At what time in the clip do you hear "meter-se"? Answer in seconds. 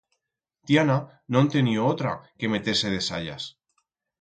2.55-2.95